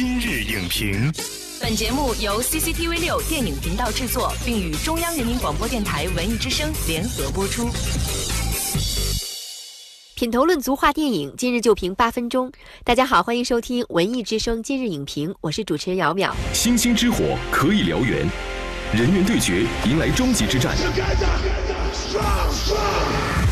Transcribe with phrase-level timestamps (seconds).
[0.00, 1.12] 今日影评，
[1.60, 7.68] 本节目由 CCTV 六电影频道制作，并与中央人民广播电台文艺之声联合播出。
[10.14, 12.52] 品头论足话电影，今日就评八分钟。
[12.84, 16.30] 大家好，欢迎收听文艺之声今日影评，我是主持人姚淼。
[16.52, 18.24] 星星之火可以燎原，
[18.94, 20.76] 人猿对决迎来终极之战。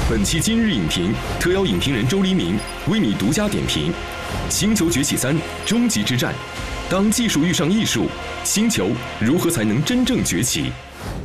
[0.08, 2.56] 本期今日影评特邀影评人周黎明
[2.86, 3.92] 为你独家点评
[4.48, 6.33] 《星球崛起三：终极之战》。
[6.91, 8.06] 当技术遇上艺术，
[8.45, 8.88] 星球
[9.19, 10.70] 如何才能真正崛起？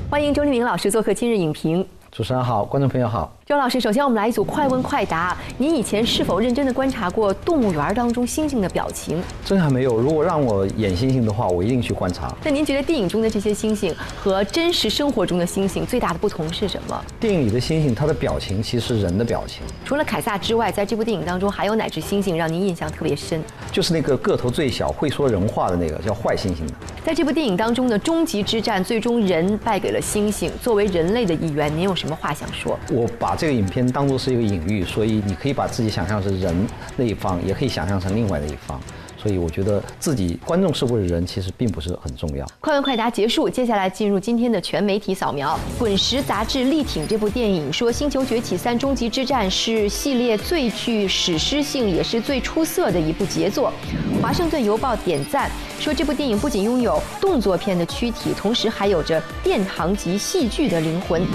[0.09, 1.85] 欢迎周丽明老师做客今日影评。
[2.11, 3.31] 主持人好，观众朋友好。
[3.51, 5.37] 周老师，首先我们来一组快问快答。
[5.57, 9.21] 您以前是否认真的观察过动物园当中猩猩的表情？
[9.43, 9.97] 真还没有。
[9.97, 12.33] 如果让我演猩猩的话，我一定去观察。
[12.45, 17.03] 那您觉得电影中的这些猩猩和真实生活中的猩猩最大的不同是什么？
[17.19, 19.63] 电影里的猩猩，它的表情其实是人的表情。
[19.83, 23.43] 除了凯撒之外，在这部电影当中还有哪只猩猩让您印象特别深？
[23.69, 26.73] 就是那个个头最小、会说人话的那个，叫坏猩猩的。
[27.03, 30.49] 在这部电影当中的终极之战，最终人败给了猩猩。
[30.61, 32.79] 作为人类的一员，您有什么话想说？
[32.89, 36.55] 我把这个影片当做是一个隐喻，所以你可以把自己想象成人
[36.95, 38.79] 那一方，也可以想象成另外的一方。
[39.17, 42.45] 所以我觉得自己观众是不是人，其实并不是很重要。
[42.59, 45.59] 快问快答结束，接下来进入今天的全媒体扫描。
[45.79, 53.73] 《滚石》杂志力挺这部电影，说《星球崛起三：终极之战》是系列最具史诗性，也是最出色的一部杰作。
[54.21, 61.25] 《华盛顿邮报》点赞说，这部电影不仅拥有动作片的躯体，同时还有着殿堂级戏剧的灵魂。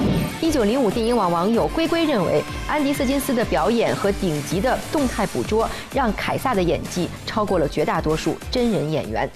[0.41, 7.67] 一九零五电影网网友龟龟认为，安迪·斯金斯的表演和顶级的动态捕捉，让凯撒的演技超过了。
[7.69, 9.29] 绝大多数真人演员。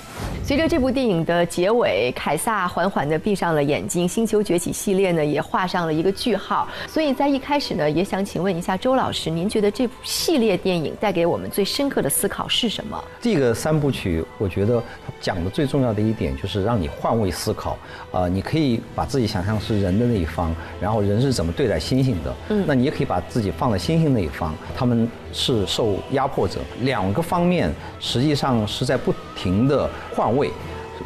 [0.44, 6.66] 随着这部电影的结尾，凯撒缓缓地闭上了眼睛，《星球崛起》系列呢也画上了一个句号。
[6.86, 13.02] 所以在一开始呢，也想请问一下周老师，您觉得这部系列电影带给我们最深刻的思考是什么？
[13.20, 14.82] 这个三部曲，我觉得
[15.20, 17.76] 讲的最重要的一点就是让你换位思考。
[18.10, 22.34] 啊，你可以把自己想象是人的那一方，然后人是怎么对待猩猩的？
[22.48, 28.30] 嗯，那你也可以把自己放在猩猩那一方，他们是受压迫者，两个方面实际。
[28.30, 30.48] 实际上是在不停的换位，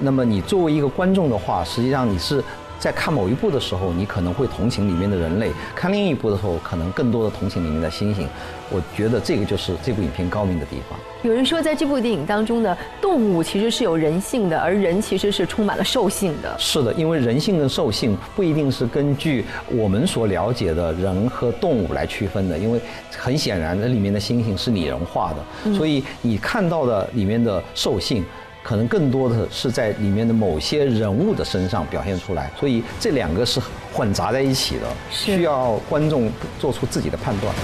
[0.01, 2.45] 那么你作为一个观众的话，实际上你是
[2.79, 8.27] 在看某一部的时候，你可能会同情里面的人类；看另一部的时候，可能更多的同情里面的猩猩。
[8.71, 10.99] 我觉得这个就是这部影片高明的地方。
[11.23, 16.55] 有人说，在这部电影当中呢，动物其实是有人性的，而人其实是充满了兽性的。
[16.59, 22.81] 是的，因为人性跟兽性不一定是根据我们所了解的人和动物来区分的，因为
[23.17, 28.25] 很显然，这里面的猩猩是拟人化的，所以你看到的里面的兽性，
[28.65, 32.51] 可能更多的是在里面的某些人物的身上表现出来。
[32.59, 33.61] 所以这两个是
[33.93, 37.55] 混杂在一起的，需要观众做出自己的判断。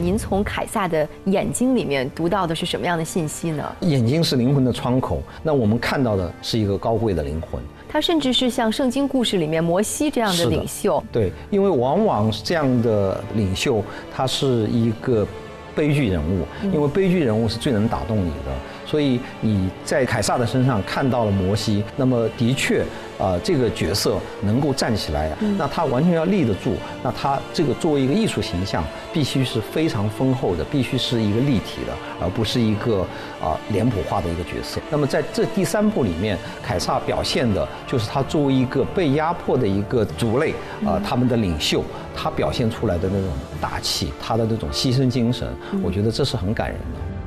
[0.00, 3.64] 您从凯撒的眼睛里面读到的是什么样的信息呢？
[3.80, 7.60] 眼睛是灵魂的窗口，那我们看到的是一个高贵的灵魂。
[7.88, 11.02] 他甚至是像圣经故事里面摩西这样的领袖。
[11.10, 13.82] 对，因为往往这样的领袖，
[14.14, 15.26] 他是一个
[15.74, 18.52] 悲剧人物，因为悲剧人物是最能打动你的。
[18.88, 22.82] 所以你在凯撒的身上看到了摩西，那么的确，
[23.18, 26.74] 呃，这个角色能够站起来，那他完全要立得住。
[27.02, 28.82] 那他这个作为一个艺术形象，
[29.12, 33.00] 必须是非常丰厚的，必须是一个立体的，而不是一个
[33.42, 34.80] 啊脸谱化的一个角色。
[34.90, 40.54] 那么在这第三部里面，凯撒表现的就是他作为一个被压迫的一个族类
[40.86, 41.84] 啊，他们的领袖，
[42.16, 43.28] 他表现出来的那种
[43.60, 45.46] 大气，他的那种牺牲精神，
[45.82, 47.17] 我觉得这是很感人的。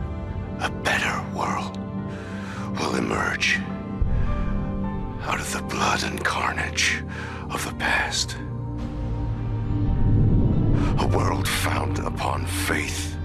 [8.11, 8.35] Past.
[10.99, 13.16] A world founded upon faith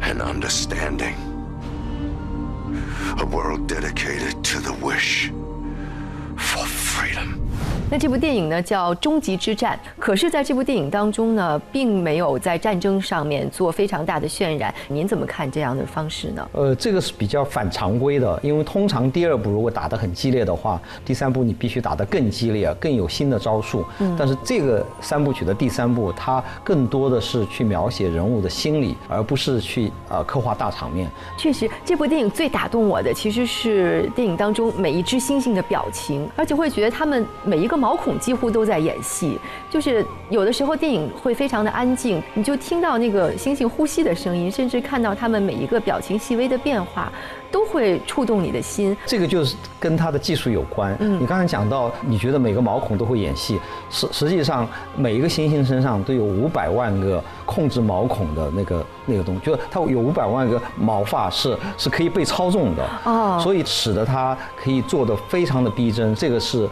[0.00, 1.14] and understanding.
[3.20, 5.30] A world dedicated to the wish
[6.36, 7.41] for freedom.
[7.92, 14.74] 那这部电影呢叫《终极之战》，可是在这部电影当中呢，并没有在战争上面做非常大的渲染。
[14.88, 16.48] 您怎么看这样的方式呢？
[16.52, 23.84] 呃，这个是比较反常规的，因为通常第二部如果打得很激烈的话，第三部你必须打得更激烈，更有新的招数。
[23.98, 24.16] 嗯。
[24.18, 31.10] 但是这个三部曲的第三部，它更多的是去描写人物的心理，而不是去呃刻画大场面。
[31.36, 37.81] 确实，这部电影最打动我的其实是电影当中每一只猩猩的表情，而且会觉得他们每一个。
[37.82, 39.36] 毛孔几乎都在演戏，
[39.68, 47.10] 就是有的时候电影会非常的安静，你就听到那个猩猩呼吸的声音，甚至看到他们每一个表情细微的变化。
[47.50, 50.96] 都会触动你的心，这个就是跟它的技术有关。
[51.00, 62.88] 嗯，你刚才讲到，你觉得每个毛孔都会演戏，实实际上每一个猩猩身上都有五百万个控制毛孔的那个那个东西，就是它有五百万个毛发是是可以被操纵的。
[63.04, 66.14] 哦，所以使得它可以做的非常的逼真。
[66.14, 66.66] 这个是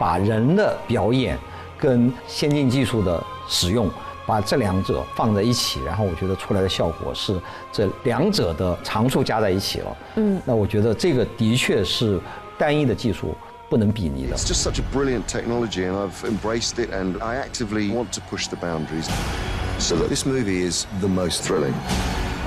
[0.00, 1.38] 把人的表演
[1.78, 3.88] 跟先进技术的使用。
[4.26, 7.40] 把这两者放在一起，然后我觉得出来的效果是
[7.72, 9.96] 这两者的长处加在一起了。
[10.14, 12.20] 嗯，那我觉得这个的确是
[12.56, 13.34] 单一的技术
[13.68, 14.36] 不能比拟的。
[14.36, 18.46] It's just such a brilliant technology, and I've embraced it, and I actively want to push
[18.46, 19.08] the boundaries.
[19.80, 21.74] So that this movie is the most thrilling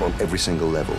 [0.01, 0.95] on every single level.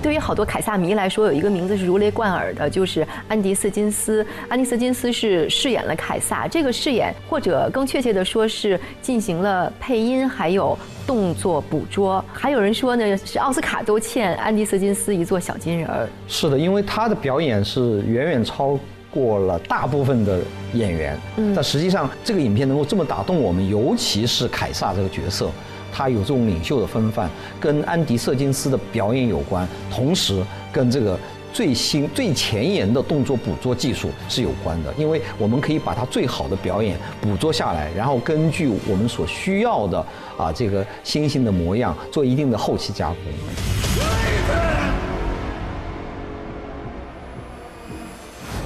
[0.00, 4.24] 对于好多凯撒迷来说，有一个名字是如雷贯耳的，就是安迪·斯金斯。
[4.48, 12.24] 安迪·斯金斯是饰演了凯撒，这个饰演或者更确切的说是进行了配音，还有动作捕捉。
[12.32, 16.08] 还有人说呢，是奥斯卡都欠安迪·斯金斯一座小金人儿。
[16.28, 18.78] 是的，因为他的表演是远远超
[19.10, 20.38] 过了大部分的
[20.74, 21.18] 演员。
[21.36, 25.50] 嗯，但实际上这个影片能够这么打动我们，尤其是凯撒这个角色。
[25.92, 27.28] 他有这种领袖的风范，
[27.60, 30.42] 跟安迪·瑟金斯的表演有关，同时
[30.72, 31.18] 跟这个
[31.52, 34.92] 最新、最前沿的动作捕捉技术是有关的。
[34.98, 39.98] 因为我们可以把他最好的表演捕捉下来，然后根据我们所需要的
[40.36, 43.16] 啊这个猩猩的模样做一定的后期加工。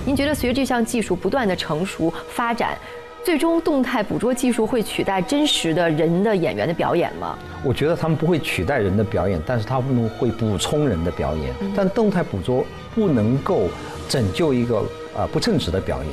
[0.05, 2.77] 您觉得随着这项技术不断的成熟发展？
[3.25, 7.39] 最终，动态捕捉技术会取代真实的人的演员的表演吗？
[7.63, 11.55] 我觉得他们不会取代人的表演，但是他们会补充人的表演。
[11.75, 12.65] 但动态捕捉
[12.95, 13.69] 不能够
[14.09, 14.85] 拯救一个
[15.17, 16.13] 呃不称职的表演。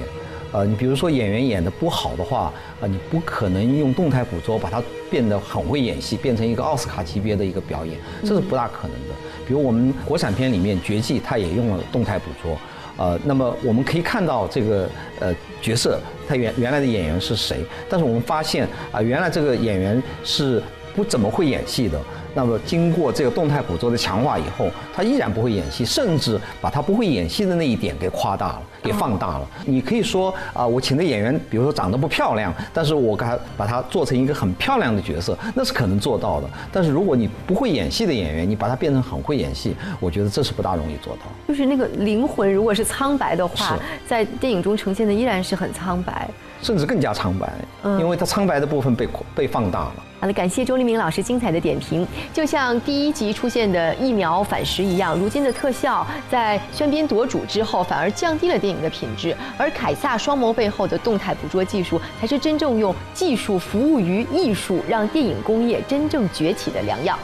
[0.52, 9.16] 呃，你比如说演员演的不好的话，啊，你不可能用动态捕捉把它变得很会演戏，变成一个奥斯卡级别的一个表演，这是不大可能的。
[9.48, 12.56] 比如我们国产片里面《绝技》，它也用了动态捕捉。
[13.00, 14.90] 呃，那么我们可以看到这个
[15.22, 15.98] 呃角色，
[16.28, 17.64] 他原原来的演员是谁？
[17.90, 20.62] 但是我们发现啊，原来这个演员是
[20.96, 22.00] 不怎么会演戏的。
[22.36, 29.48] 那么经过这个动态捕捉的强化以后，他依然不会演戏，甚至把他不会演戏的那一点给夸大了，给放大了。
[29.66, 36.48] 你可以说啊，我请的演员，比如说长得不漂亮，但是我给他把他做成一个很漂亮的角色，那是可能做到的。
[36.72, 41.22] 但是如果你不会演戏的演员，你把他变成很会演戏，我觉得这是不大容易做到。
[41.48, 43.76] 就是那个灵魂，如果是苍白的话，
[44.08, 46.30] 在电影中呈现的依然是很苍白。
[46.62, 47.52] 甚至更加苍白，
[47.98, 49.96] 因为它苍白的部分被被放大了。
[50.20, 52.06] 好了，感谢周黎明老师精彩的点评。
[52.34, 59.34] 就像第一集出现的疫苗反噬一样，如今的特效在喧宾夺主之后，反而降低了电影的品质。
[59.58, 67.18] 而凯撒双眸背后的动态捕捉技术，才是真正用技术服务于艺术，让电影工业真正崛起的良药。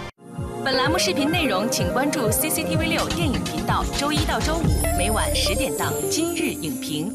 [0.63, 7.11] 本栏目视频内容，请关注 CCTV 六电影频道，周一到周五每晚十点档《今日影评》。